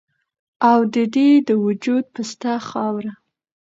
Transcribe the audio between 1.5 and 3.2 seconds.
وجود پسته خاوره